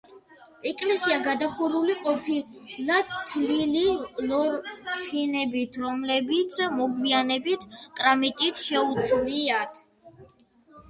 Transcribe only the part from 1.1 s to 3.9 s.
გადახურული ყოფილა თლილი